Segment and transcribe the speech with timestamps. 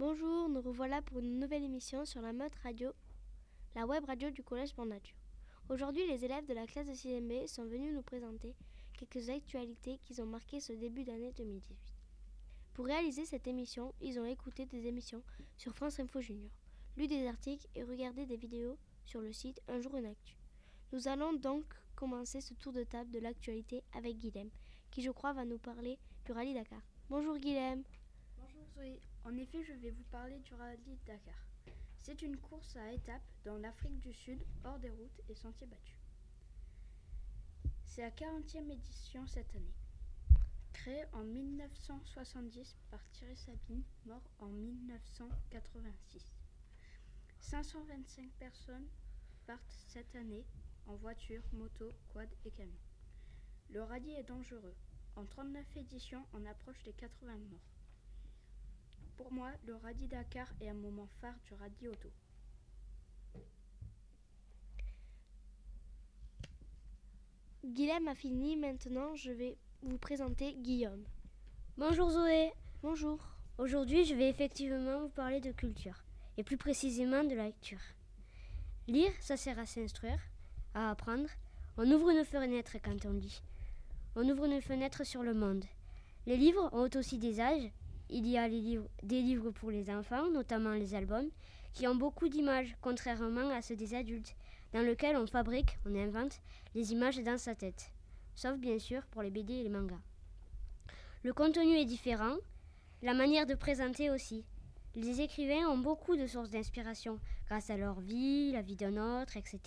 [0.00, 2.92] revoilà pour une nouvelle émission sur la Meute Radio,
[3.74, 5.16] la web radio du Collège Bon Nature.
[5.68, 8.54] Aujourd'hui, les élèves de la classe de 6 B sont venus nous présenter
[8.98, 11.76] quelques actualités qui ont marqué ce début d'année 2018.
[12.74, 15.22] Pour réaliser cette émission, ils ont écouté des émissions
[15.56, 16.50] sur France Info Junior,
[16.96, 20.36] lu des articles et regardé des vidéos sur le site Un jour une actu.
[20.92, 21.64] Nous allons donc
[21.94, 24.50] commencer ce tour de table de l'actualité avec Guilhem,
[24.90, 26.82] qui je crois va nous parler du rallye Dakar.
[27.08, 27.84] Bonjour Guilhem.
[28.38, 29.00] Bonjour Zoé.
[29.24, 31.48] En effet, je vais vous parler du rallye Dakar.
[31.98, 35.98] C'est une course à étapes dans l'Afrique du Sud, hors des routes et sentiers battus.
[37.86, 39.74] C'est la 40e édition cette année.
[40.74, 46.22] Créé en 1970 par Thierry Sabine, mort en 1986.
[47.40, 48.88] 525 personnes
[49.46, 50.44] partent cette année
[50.86, 52.72] en voiture, moto, quad et camion.
[53.70, 54.74] Le rallye est dangereux.
[55.16, 57.73] En 39 éditions, on approche des 80 morts.
[59.16, 62.10] Pour moi, le rallye Dakar est un moment phare du rallye auto.
[67.64, 71.04] Guilhem a fini, maintenant je vais vous présenter Guillaume.
[71.78, 72.52] Bonjour Zoé.
[72.82, 73.18] Bonjour.
[73.58, 76.04] Aujourd'hui, je vais effectivement vous parler de culture,
[76.36, 77.80] et plus précisément de la lecture.
[78.88, 80.20] Lire, ça sert à s'instruire,
[80.74, 81.30] à apprendre.
[81.76, 83.42] On ouvre une fenêtre quand on lit.
[84.16, 85.64] On ouvre une fenêtre sur le monde.
[86.26, 87.70] Les livres ont aussi des âges.
[88.16, 91.28] Il y a des livres pour les enfants, notamment les albums,
[91.72, 94.36] qui ont beaucoup d'images, contrairement à ceux des adultes,
[94.72, 96.40] dans lesquels on fabrique, on invente
[96.76, 97.90] les images dans sa tête.
[98.36, 100.00] Sauf bien sûr pour les BD et les mangas.
[101.24, 102.36] Le contenu est différent,
[103.02, 104.44] la manière de présenter aussi.
[104.94, 109.36] Les écrivains ont beaucoup de sources d'inspiration, grâce à leur vie, la vie d'un autre,
[109.36, 109.60] etc.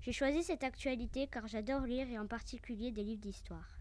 [0.00, 3.77] J'ai choisi cette actualité car j'adore lire et en particulier des livres d'histoire.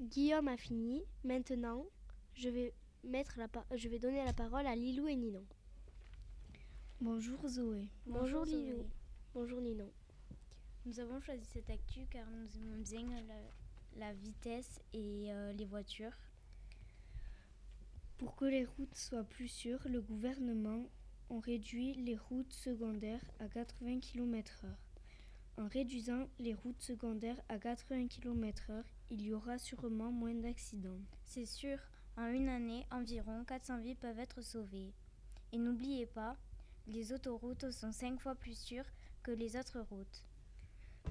[0.00, 1.02] Guillaume a fini.
[1.24, 1.84] Maintenant,
[2.34, 2.72] je vais,
[3.04, 5.44] mettre la je vais donner la parole à Lilou et Ninon.
[7.02, 7.86] Bonjour Zoé.
[8.06, 8.86] Bonjour, Lilou.
[9.34, 9.90] Bonjour Ninon.
[10.86, 15.66] Nous avons choisi cette actu car nous aimons bien la, la vitesse et euh, les
[15.66, 16.16] voitures.
[18.16, 20.88] Pour que les routes soient plus sûres, le gouvernement
[21.28, 24.66] on réduit les routes secondaires à 80 km/h.
[25.60, 31.02] En réduisant les routes secondaires à 80 km/h, il y aura sûrement moins d'accidents.
[31.26, 31.78] C'est sûr,
[32.16, 34.94] en une année, environ 400 vies peuvent être sauvées.
[35.52, 36.38] Et n'oubliez pas,
[36.86, 38.86] les autoroutes sont 5 fois plus sûres
[39.22, 40.24] que les autres routes.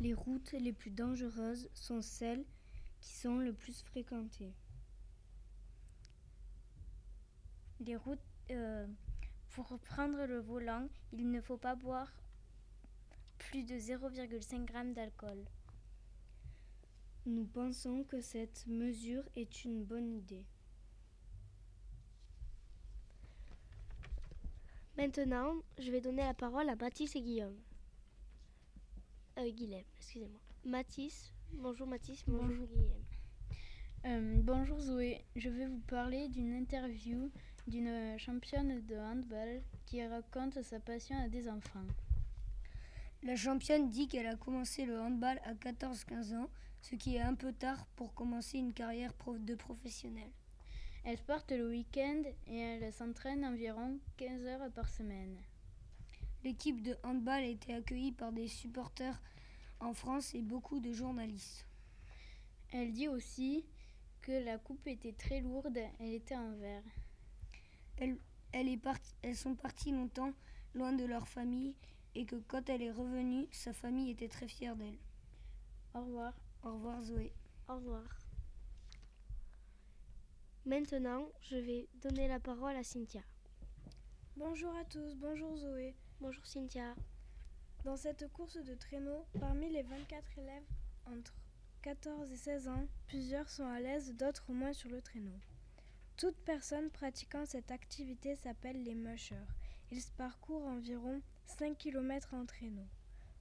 [0.02, 2.44] Les routes les plus dangereuses sont celles
[3.02, 4.56] qui sont le plus fréquentées.
[7.82, 8.18] Les routes,
[8.50, 8.88] euh,
[9.52, 12.12] pour prendre le volant, il ne faut pas boire
[13.40, 15.44] plus de 0,5 g d'alcool.
[17.26, 20.46] Nous pensons que cette mesure est une bonne idée.
[24.98, 27.58] Maintenant, je vais donner la parole à Mathis et Guillaume.
[29.38, 30.42] Euh, Guilhem, excusez-moi.
[30.66, 32.68] Mathis, bonjour Mathis, bonjour, bonjour.
[32.68, 33.06] Guillaume.
[34.06, 37.32] Euh, bonjour Zoé, je vais vous parler d'une interview
[37.68, 41.86] d'une championne de handball qui raconte sa passion à des enfants.
[43.24, 46.50] La championne dit qu'elle a commencé le handball à 14-15 ans,
[46.82, 50.32] ce qui est un peu tard pour commencer une carrière de professionnelle.
[51.04, 55.38] Elle porte le week-end et elle s'entraîne environ 15 heures par semaine.
[56.46, 59.22] L'équipe de handball a été accueillie par des supporters
[59.82, 61.66] en France et beaucoup de journalistes.
[62.72, 63.66] Elle dit aussi
[64.22, 66.84] que la coupe était très lourde, elle était en verre.
[67.98, 68.18] Elle,
[68.54, 68.80] elle est
[69.24, 70.32] elles sont parties longtemps
[70.74, 71.76] loin de leur famille
[72.16, 74.98] et que quand elle est revenue, sa famille était très fière d'elle.
[75.94, 76.34] Au revoir.
[76.64, 77.32] Au revoir Zoé.
[77.68, 78.04] Au revoir.
[80.66, 83.22] Maintenant, je vais donner la parole à Cynthia.
[84.36, 85.96] Bonjour à tous, bonjour Zoé.
[86.22, 86.96] Bonjour Cynthia.
[87.86, 90.68] Dans cette course de traîneau, parmi les 24 élèves
[91.06, 91.34] entre
[91.82, 95.40] 14 et 16 ans, plusieurs sont à l'aise, d'autres moins sur le traîneau.
[96.18, 99.36] Toute personne pratiquant cette activité s'appelle les mushers.
[99.92, 102.88] Ils parcourent environ 5 km en traîneau.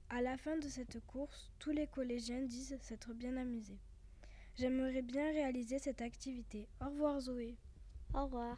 [0.09, 3.79] À la fin de cette course, tous les collégiens disent s'être bien amusés.
[4.55, 6.67] J'aimerais bien réaliser cette activité.
[6.81, 7.55] Au revoir Zoé.
[8.13, 8.57] Au revoir.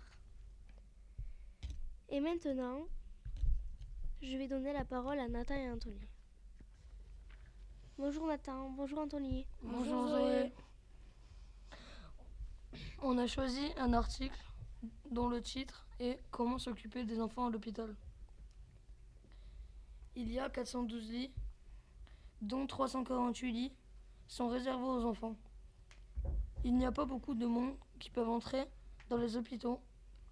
[2.07, 2.87] Et maintenant,
[4.21, 6.07] je vais donner la parole à Nathan et Anthony.
[7.97, 9.45] Bonjour Nathan, bonjour Anthony.
[9.61, 10.51] Bonjour, Zoé.
[13.01, 14.39] On a choisi un article
[15.11, 17.95] dont le titre est Comment s'occuper des enfants à l'hôpital.
[20.15, 21.31] Il y a 412 lits,
[22.41, 23.71] dont 348 lits
[24.27, 25.35] sont réservés aux enfants.
[26.63, 28.65] Il n'y a pas beaucoup de monde qui peuvent entrer
[29.09, 29.79] dans les hôpitaux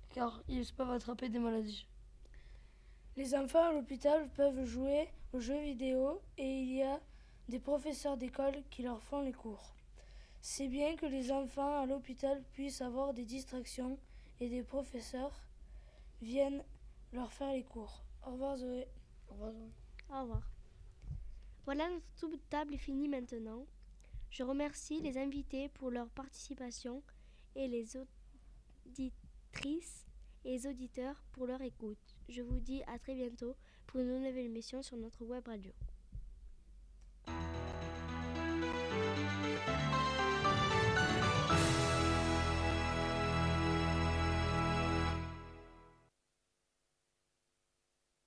[0.09, 1.87] car ils peuvent attraper des maladies.
[3.15, 6.99] Les enfants à l'hôpital peuvent jouer aux jeux vidéo et il y a
[7.47, 9.75] des professeurs d'école qui leur font les cours.
[10.41, 13.97] C'est bien que les enfants à l'hôpital puissent avoir des distractions
[14.39, 15.33] et des professeurs
[16.21, 16.63] viennent
[17.13, 18.03] leur faire les cours.
[18.25, 18.87] Au revoir Zoé.
[19.29, 19.51] Au revoir.
[19.53, 19.69] Zoé.
[20.11, 20.51] Au revoir.
[21.65, 23.65] Voilà notre tour de table est fini maintenant.
[24.29, 27.03] Je remercie les invités pour leur participation
[27.55, 27.97] et les
[28.85, 30.05] auditrices
[30.45, 32.15] et les auditeurs pour leur écoute.
[32.27, 33.55] Je vous dis à très bientôt
[33.87, 35.71] pour une nouvelle émission sur notre web radio.